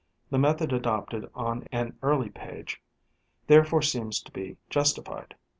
The 0.31 0.39
method 0.39 0.73
adopted 0.73 1.29
on 1.35 1.67
an 1.71 1.95
early 2.01 2.31
page 2.31 2.81
therefore 3.45 3.83
seems 3.83 4.19
to 4.23 4.31
be 4.31 4.57
justified. 4.67 5.35